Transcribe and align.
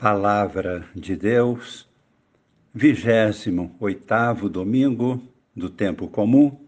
Palavra 0.00 0.88
de 0.94 1.14
Deus, 1.14 1.86
vigésimo 2.72 3.76
oitavo 3.78 4.48
domingo 4.48 5.22
do 5.54 5.68
tempo 5.68 6.08
comum, 6.08 6.58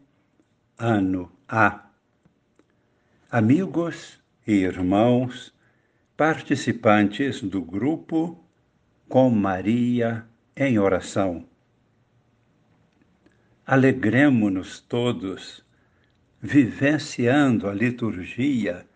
ano 0.76 1.32
A. 1.48 1.86
Amigos 3.30 4.20
e 4.46 4.52
irmãos, 4.52 5.50
participantes 6.14 7.40
do 7.40 7.62
grupo 7.62 8.38
Com 9.08 9.30
Maria 9.30 10.26
em 10.54 10.78
oração. 10.78 11.46
Alegremo-nos 13.66 14.78
todos, 14.78 15.64
vivenciando 16.38 17.66
a 17.66 17.72
liturgia 17.72 18.86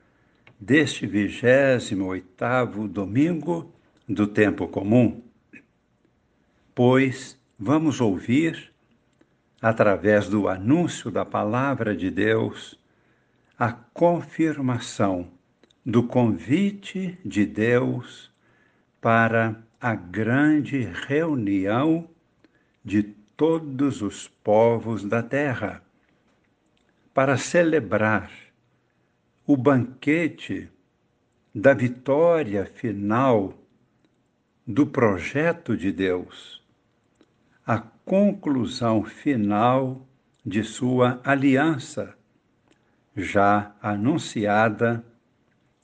deste 0.61 1.07
vigésimo 1.07 2.05
oitavo 2.05 2.87
domingo 2.87 3.73
do 4.09 4.27
tempo 4.27 4.69
comum, 4.69 5.23
pois 6.75 7.39
vamos 7.59 8.01
ouvir, 8.01 8.73
através 9.61 10.29
do 10.29 10.49
anúncio 10.49 11.11
da 11.11 11.25
palavra 11.25 11.97
de 11.97 12.11
Deus, 12.11 12.79
a 13.59 13.73
confirmação 13.73 15.29
do 15.85 16.03
convite 16.03 17.19
de 17.25 17.47
Deus 17.47 18.31
para 19.01 19.57
a 19.81 19.95
grande 19.95 20.81
reunião 20.81 22.09
de 22.85 23.03
todos 23.37 24.03
os 24.03 24.29
povos 24.29 25.05
da 25.05 25.23
terra, 25.23 25.83
para 27.13 27.37
celebrar 27.37 28.31
o 29.47 29.57
banquete 29.57 30.69
da 31.55 31.73
vitória 31.73 32.67
final 32.67 33.55
do 34.67 34.85
projeto 34.85 35.77
de 35.77 35.93
Deus, 35.93 36.61
a 37.65 37.79
conclusão 37.79 39.05
final 39.05 40.05
de 40.45 40.65
sua 40.65 41.21
aliança, 41.23 42.19
já 43.17 43.77
anunciada 43.81 45.05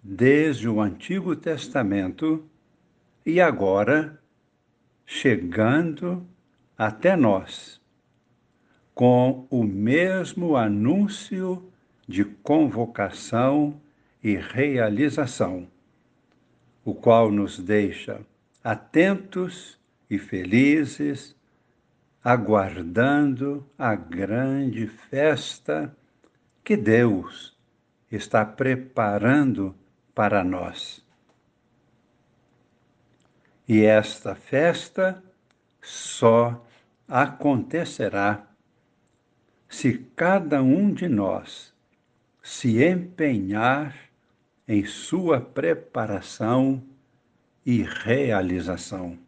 desde 0.02 0.68
o 0.68 0.80
Antigo 0.80 1.36
Testamento 1.36 2.44
e 3.24 3.40
agora 3.40 4.20
chegando 5.06 6.26
até 6.76 7.14
nós, 7.14 7.80
com 8.92 9.46
o 9.48 9.62
mesmo 9.62 10.56
anúncio 10.56 11.70
de 12.08 12.24
convocação 12.24 13.80
e 14.20 14.34
realização, 14.34 15.68
o 16.84 16.92
qual 16.92 17.30
nos 17.30 17.60
deixa 17.60 18.20
atentos 18.62 19.78
e 20.08 20.18
felizes, 20.18 21.34
aguardando 22.22 23.66
a 23.76 23.94
grande 23.94 24.86
festa 24.86 25.94
que 26.62 26.76
Deus 26.76 27.56
está 28.10 28.44
preparando 28.44 29.74
para 30.14 30.44
nós. 30.44 31.04
E 33.66 33.82
esta 33.84 34.34
festa 34.34 35.22
só 35.80 36.64
acontecerá 37.08 38.46
se 39.68 39.98
cada 40.14 40.62
um 40.62 40.92
de 40.92 41.08
nós 41.08 41.72
se 42.42 42.84
empenhar 42.84 43.96
em 44.68 44.84
sua 44.84 45.40
preparação 45.40 46.82
e 47.64 47.82
realização. 47.82 49.18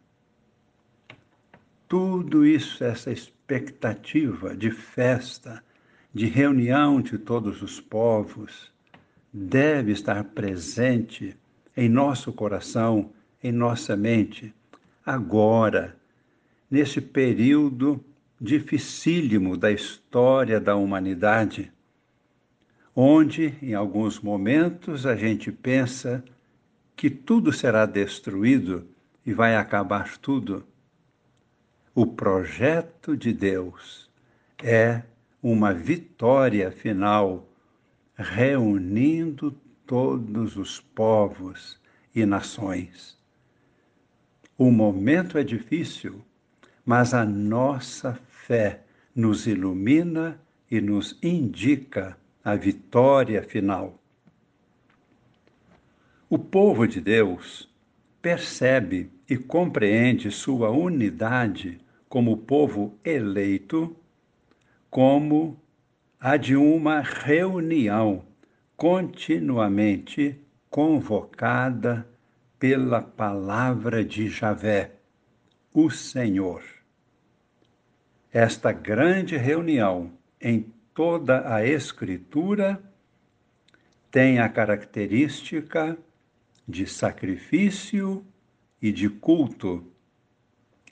Tudo 1.87 2.45
isso, 2.45 2.83
essa 2.83 3.11
expectativa 3.11 4.55
de 4.55 4.71
festa, 4.71 5.63
de 6.13 6.25
reunião 6.25 7.01
de 7.01 7.17
todos 7.17 7.61
os 7.61 7.79
povos, 7.79 8.71
deve 9.31 9.91
estar 9.91 10.23
presente 10.23 11.35
em 11.75 11.89
nosso 11.89 12.33
coração, 12.33 13.11
em 13.43 13.51
nossa 13.51 13.95
mente, 13.95 14.53
agora, 15.05 15.95
nesse 16.71 16.99
período 16.99 18.03
dificílimo 18.39 19.55
da 19.55 19.71
história 19.71 20.59
da 20.59 20.75
humanidade, 20.75 21.71
onde, 22.95 23.53
em 23.61 23.73
alguns 23.73 24.19
momentos, 24.19 25.05
a 25.05 25.15
gente 25.15 25.51
pensa 25.51 26.23
que 26.95 27.09
tudo 27.09 27.51
será 27.51 27.85
destruído 27.85 28.87
e 29.25 29.33
vai 29.33 29.55
acabar 29.55 30.17
tudo. 30.17 30.65
O 31.93 32.05
projeto 32.05 33.15
de 33.15 33.33
Deus 33.33 34.09
é 34.63 35.01
uma 35.41 35.73
vitória 35.73 36.71
final, 36.71 37.47
reunindo 38.15 39.51
todos 39.85 40.57
os 40.57 40.79
povos 40.79 41.79
e 42.13 42.25
nações. 42.25 43.17
O 44.57 44.71
momento 44.71 45.37
é 45.37 45.43
difícil, 45.43 46.23
mas 46.85 47.13
a 47.13 47.25
nossa 47.25 48.13
fé 48.29 48.81
nos 49.13 49.47
ilumina 49.47 50.39
e 50.69 50.79
nos 50.79 51.17
indica 51.21 52.17
a 52.43 52.55
vitória 52.55 53.43
final. 53.43 53.99
O 56.27 56.39
povo 56.39 56.87
de 56.87 56.99
Deus 56.99 57.69
percebe 58.19 59.11
e 59.29 59.37
compreende 59.37 60.31
sua 60.31 60.71
unidade 60.71 61.79
como 62.09 62.35
povo 62.35 62.97
eleito, 63.05 63.95
como 64.89 65.55
a 66.19 66.35
de 66.35 66.55
uma 66.55 66.99
reunião 67.01 68.25
continuamente 68.75 70.35
convocada 70.67 72.07
pela 72.57 73.03
palavra 73.03 74.03
de 74.03 74.27
Javé, 74.27 74.93
o 75.71 75.91
Senhor. 75.91 76.63
Esta 78.33 78.71
grande 78.71 79.37
reunião 79.37 80.11
em 80.41 80.73
toda 80.91 81.53
a 81.53 81.63
Escritura 81.63 82.81
tem 84.09 84.39
a 84.39 84.49
característica 84.49 85.95
de 86.67 86.87
sacrifício 86.87 88.25
e 88.81 88.91
de 88.91 89.09
culto. 89.09 89.85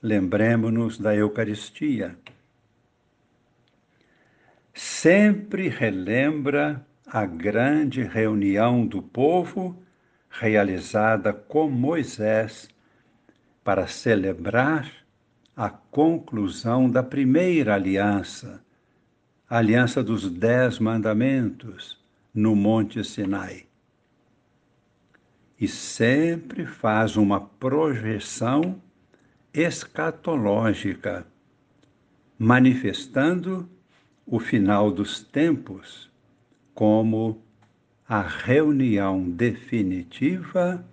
Lembremos-nos 0.02 0.98
da 0.98 1.16
Eucaristia. 1.16 2.18
Sempre 4.74 5.70
relembra 5.70 6.86
a 7.06 7.26
grande 7.26 8.04
reunião 8.04 8.86
do 8.86 9.02
povo 9.02 9.82
realizada 10.30 11.32
com 11.32 11.70
Moisés 11.70 12.68
para 13.64 13.88
celebrar 13.88 14.92
a 15.56 15.70
conclusão 15.70 16.90
da 16.90 17.04
primeira 17.04 17.76
aliança, 17.76 18.64
a 19.48 19.60
aliança 19.60 20.04
dos 20.04 20.30
Dez 20.30 20.80
Mandamentos, 20.80 22.02
no 22.34 22.56
Monte 22.56 23.04
Sinai 23.04 23.68
e 25.64 25.68
sempre 25.70 26.66
faz 26.66 27.16
uma 27.16 27.40
projeção 27.40 28.82
escatológica, 29.54 31.26
manifestando 32.38 33.70
o 34.26 34.42
final 34.42 34.92
dos 34.92 35.24
tempos 35.24 36.12
como 36.74 37.42
a 38.06 38.20
reunião 38.20 39.24
definitiva 39.30 40.86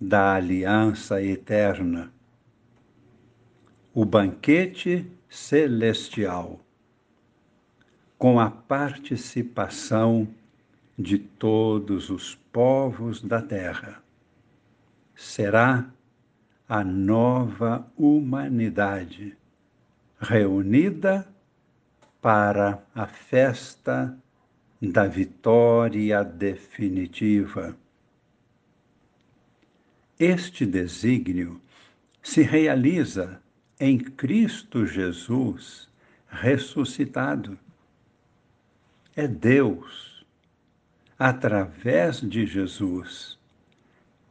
da 0.00 0.36
aliança 0.36 1.22
eterna, 1.22 2.10
o 3.92 4.06
banquete 4.06 5.06
celestial, 5.28 6.58
com 8.16 8.40
a 8.40 8.50
participação 8.50 10.26
de 10.98 11.18
todos 11.18 12.10
os 12.10 12.34
povos 12.52 13.22
da 13.22 13.40
terra. 13.40 14.02
Será 15.14 15.86
a 16.68 16.84
nova 16.84 17.86
humanidade 17.96 19.36
reunida 20.20 21.26
para 22.20 22.82
a 22.94 23.06
festa 23.06 24.16
da 24.80 25.06
vitória 25.06 26.22
definitiva. 26.22 27.76
Este 30.18 30.64
desígnio 30.64 31.60
se 32.22 32.42
realiza 32.42 33.42
em 33.78 33.98
Cristo 33.98 34.86
Jesus 34.86 35.88
ressuscitado. 36.28 37.58
É 39.16 39.26
Deus 39.26 40.11
através 41.24 42.20
de 42.20 42.44
Jesus, 42.44 43.38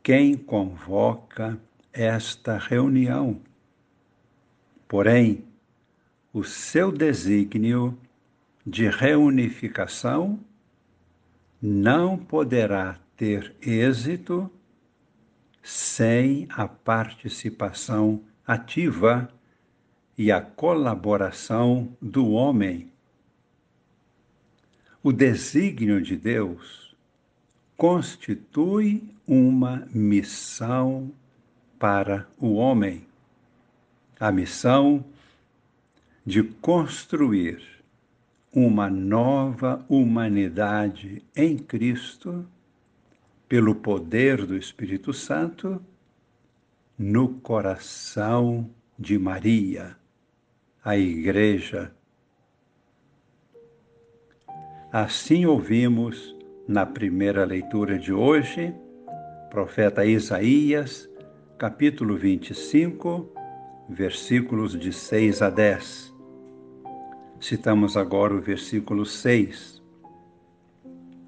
quem 0.04 0.36
convoca 0.36 1.58
esta 1.94 2.58
reunião. 2.58 3.40
Porém, 4.90 5.46
o 6.34 6.44
seu 6.44 6.92
desígnio 6.92 7.98
de 8.68 8.90
reunificação 8.90 10.38
não 11.62 12.18
poderá 12.18 13.00
ter 13.16 13.56
êxito 13.62 14.52
sem 15.64 16.46
a 16.50 16.68
participação 16.68 18.22
ativa 18.46 19.34
e 20.18 20.30
a 20.30 20.42
colaboração 20.42 21.96
do 22.02 22.32
homem. 22.32 22.92
O 25.02 25.14
desígnio 25.14 26.02
de 26.02 26.18
Deus 26.18 26.81
constitui 27.82 29.02
uma 29.26 29.88
missão 29.92 31.12
para 31.80 32.28
o 32.38 32.54
homem. 32.54 33.08
A 34.20 34.32
missão 34.32 35.04
de 36.24 36.44
construir 36.44 37.60
uma 38.54 38.88
nova 38.88 39.84
humanidade 39.90 41.26
em 41.36 41.58
Cristo, 41.58 42.46
pelo 43.50 43.74
poder 43.74 44.46
do 44.46 44.56
Espírito 44.56 45.12
Santo, 45.12 45.84
no 46.96 47.30
coração 47.30 48.70
de 48.96 49.18
Maria, 49.18 49.98
a 50.86 50.96
Igreja. 50.96 51.92
Assim 54.94 55.48
ouvimos 55.48 56.40
na 56.68 56.86
primeira 56.86 57.46
leitura 57.46 57.98
de 57.98 58.14
hoje, 58.14 58.74
profeta 59.50 60.06
Isaías, 60.06 61.10
capítulo 61.58 62.16
25, 62.16 63.30
versículos 63.90 64.78
de 64.80 64.94
6 64.94 65.42
a 65.42 65.50
10 65.50 66.12
Citamos 67.42 67.98
agora 67.98 68.36
o 68.36 68.40
versículo 68.40 69.04
6. 69.04 69.82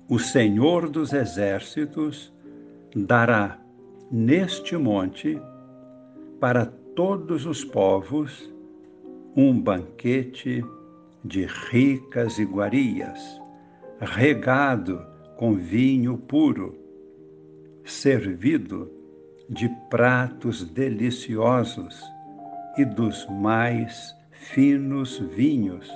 O 0.07 0.19
Senhor 0.19 0.88
dos 0.88 1.12
Exércitos 1.12 2.31
dará 2.95 3.59
neste 4.12 4.77
monte 4.77 5.41
para 6.39 6.68
todos 6.95 7.47
os 7.47 7.65
povos 7.65 8.47
um 9.35 9.59
banquete 9.59 10.63
de 11.25 11.47
ricas 11.47 12.38
iguarias, 12.38 13.41
regado 14.00 15.03
com 15.44 15.56
vinho 15.56 16.18
puro, 16.18 16.74
servido 17.84 18.90
de 19.50 19.68
pratos 19.90 20.63
deliciosos 20.63 22.01
e 22.78 22.86
dos 22.86 23.28
mais 23.28 24.16
finos 24.31 25.19
vinhos 25.36 25.92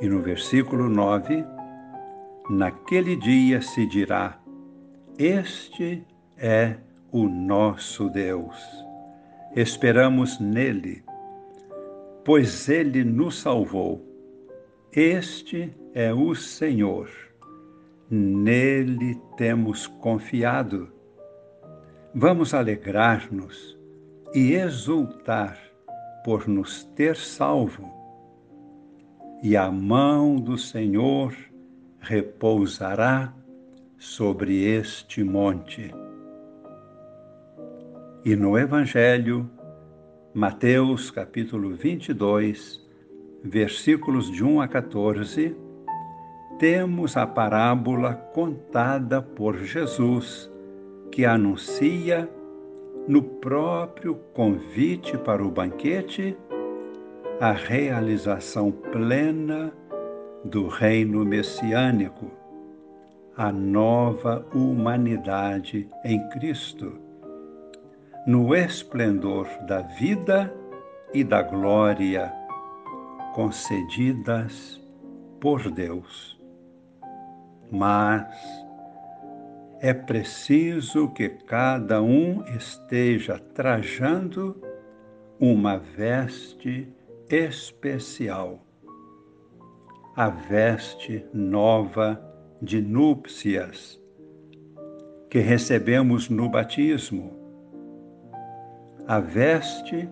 e 0.00 0.08
no 0.08 0.22
versículo 0.22 0.88
9, 0.88 1.44
naquele 2.50 3.14
dia 3.14 3.62
se 3.62 3.86
dirá: 3.86 4.40
Este 5.16 6.04
é 6.36 6.74
o 7.12 7.28
nosso 7.28 8.08
Deus. 8.08 8.56
Esperamos 9.54 10.40
nele, 10.40 11.04
pois 12.24 12.68
ele 12.68 13.04
nos 13.04 13.38
salvou. 13.38 14.04
Este 14.90 15.72
é 15.94 16.12
o 16.12 16.34
Senhor. 16.34 17.25
Nele 18.10 19.20
temos 19.36 19.86
confiado. 19.86 20.92
Vamos 22.14 22.54
alegrar-nos 22.54 23.78
e 24.34 24.54
exultar 24.54 25.58
por 26.24 26.48
nos 26.48 26.84
ter 26.84 27.16
salvo 27.16 27.96
e 29.42 29.56
a 29.56 29.70
mão 29.70 30.36
do 30.36 30.56
Senhor 30.56 31.34
repousará 32.00 33.34
sobre 33.98 34.64
este 34.64 35.22
monte. 35.22 35.94
E 38.24 38.34
no 38.34 38.58
Evangelho, 38.58 39.48
Mateus 40.34 41.10
capítulo 41.10 41.74
22, 41.74 42.84
versículos 43.44 44.30
de 44.30 44.42
1 44.42 44.60
a 44.60 44.68
14, 44.68 45.56
temos 46.58 47.16
a 47.16 47.26
parábola 47.26 48.14
contada 48.14 49.20
por 49.20 49.58
Jesus, 49.58 50.50
que 51.10 51.24
anuncia 51.24 52.28
no 53.06 53.22
próprio 53.22 54.14
convite 54.32 55.16
para 55.18 55.44
o 55.44 55.50
banquete 55.50 56.36
a 57.40 57.52
realização 57.52 58.70
plena 58.72 59.72
do 60.44 60.66
reino 60.68 61.24
messiânico, 61.24 62.30
a 63.36 63.52
nova 63.52 64.46
humanidade 64.54 65.88
em 66.04 66.26
Cristo, 66.30 66.98
no 68.26 68.54
esplendor 68.54 69.46
da 69.66 69.82
vida 69.82 70.52
e 71.12 71.22
da 71.22 71.42
glória 71.42 72.32
concedidas 73.34 74.80
por 75.40 75.70
Deus. 75.70 76.35
Mas 77.70 78.26
é 79.80 79.92
preciso 79.92 81.08
que 81.08 81.28
cada 81.28 82.02
um 82.02 82.42
esteja 82.56 83.38
trajando 83.54 84.60
uma 85.38 85.76
veste 85.76 86.88
especial, 87.28 88.64
a 90.16 90.28
veste 90.28 91.26
nova 91.34 92.20
de 92.62 92.80
núpcias 92.80 94.00
que 95.28 95.40
recebemos 95.40 96.30
no 96.30 96.48
batismo, 96.48 97.36
a 99.06 99.20
veste 99.20 100.08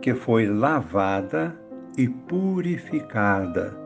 que 0.00 0.14
foi 0.14 0.46
lavada 0.46 1.58
e 1.98 2.08
purificada 2.08 3.85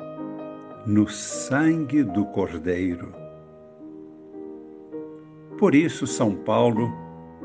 no 0.87 1.09
sangue 1.09 2.03
do 2.03 2.25
Cordeiro. 2.27 3.12
Por 5.59 5.75
isso, 5.75 6.06
São 6.06 6.35
Paulo 6.35 6.91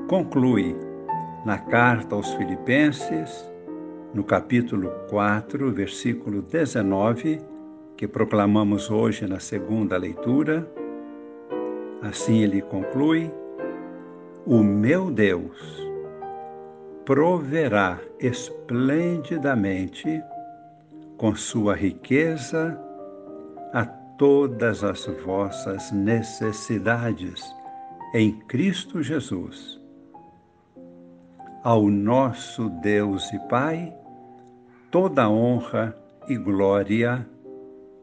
conclui 0.08 0.76
na 1.46 1.58
carta 1.58 2.16
aos 2.16 2.34
Filipenses 2.36 3.52
no 4.14 4.24
capítulo 4.24 4.90
4, 5.10 5.72
versículo 5.74 6.42
19, 6.42 7.42
que 7.98 8.08
proclamamos 8.08 8.90
hoje 8.90 9.28
na 9.28 9.40
segunda 9.40 9.98
leitura. 9.98 10.66
Assim 12.02 12.42
ele 12.42 12.62
conclui: 12.62 13.30
O 14.46 14.64
meu 14.64 15.12
Deus 15.12 15.84
proverá 17.04 18.00
esplendidamente 18.20 20.22
com 21.18 21.36
sua 21.36 21.76
riqueza 21.76 22.85
a 23.76 23.86
todas 24.18 24.86
as 24.86 25.06
vossas 25.26 25.92
necessidades 25.92 27.44
em 28.14 28.32
Cristo 28.48 29.04
Jesus. 29.04 29.82
Ao 31.62 31.90
nosso 31.90 32.70
Deus 32.82 33.30
e 33.34 33.40
Pai, 33.50 33.94
toda 34.90 35.30
honra 35.30 35.94
e 36.30 36.38
glória 36.38 37.28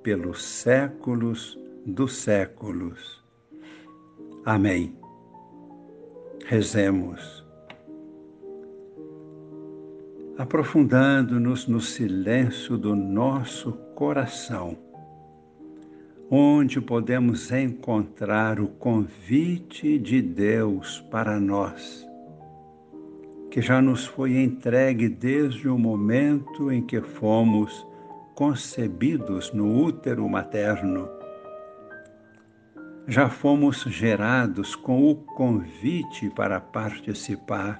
pelos 0.02 0.44
séculos 0.44 1.58
dos 1.86 2.16
séculos. 2.16 3.24
Amém. 4.44 4.94
Rezemos. 6.44 7.42
Aprofundando-nos 10.36 11.66
no 11.66 11.80
silêncio 11.80 12.76
do 12.76 12.94
nosso 12.94 13.72
coração, 13.94 14.91
onde 16.34 16.80
podemos 16.80 17.52
encontrar 17.52 18.58
o 18.58 18.66
convite 18.66 19.98
de 19.98 20.22
Deus 20.22 20.98
para 21.10 21.38
nós 21.38 22.10
que 23.52 23.60
já 23.60 23.82
nos 23.82 24.06
foi 24.06 24.38
entregue 24.38 25.10
desde 25.10 25.68
o 25.68 25.76
momento 25.76 26.72
em 26.72 26.80
que 26.80 27.02
fomos 27.02 27.86
concebidos 28.34 29.52
no 29.52 29.84
útero 29.84 30.26
materno. 30.26 31.06
Já 33.06 33.28
fomos 33.28 33.82
gerados 33.82 34.74
com 34.74 35.06
o 35.06 35.14
convite 35.14 36.30
para 36.30 36.58
participar 36.62 37.78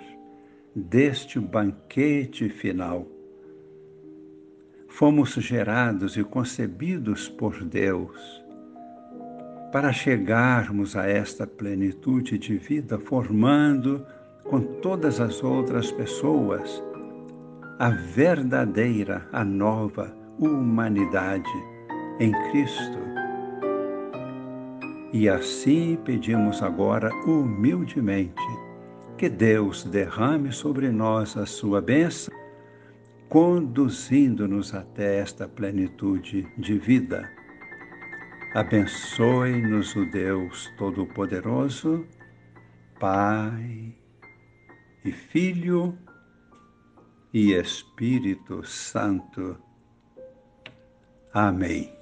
deste 0.76 1.40
banquete 1.40 2.50
final. 2.50 3.06
Fomos 4.88 5.30
gerados 5.37 6.18
e 6.18 6.23
concebidos 6.23 7.30
por 7.30 7.64
Deus 7.64 8.41
para 9.72 9.90
chegarmos 9.90 10.94
a 10.94 11.08
esta 11.08 11.46
plenitude 11.46 12.38
de 12.38 12.58
vida, 12.58 12.98
formando 12.98 14.04
com 14.44 14.60
todas 14.60 15.18
as 15.18 15.42
outras 15.42 15.90
pessoas 15.90 16.82
a 17.78 17.88
verdadeira, 17.88 19.26
a 19.32 19.42
nova 19.42 20.14
humanidade 20.38 21.50
em 22.20 22.32
Cristo. 22.50 22.98
E 25.12 25.28
assim 25.28 25.98
pedimos 26.04 26.62
agora 26.62 27.10
humildemente 27.26 28.34
que 29.16 29.28
Deus 29.28 29.84
derrame 29.84 30.52
sobre 30.52 30.90
nós 30.90 31.36
a 31.36 31.46
sua 31.46 31.80
bênção, 31.80 32.34
conduzindo-nos 33.28 34.74
até 34.74 35.18
esta 35.18 35.48
plenitude 35.48 36.46
de 36.58 36.78
vida. 36.78 37.28
Abençoe-nos 38.54 39.97
o 39.97 40.04
Deus 40.04 40.71
Todo-Poderoso, 40.76 42.06
Pai 43.00 43.97
e 45.02 45.11
Filho 45.11 45.99
e 47.32 47.54
Espírito 47.54 48.62
Santo. 48.62 49.56
Amém. 51.32 52.01